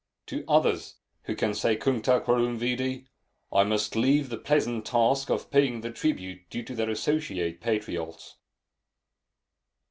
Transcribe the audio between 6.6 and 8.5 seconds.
to their associate patriots.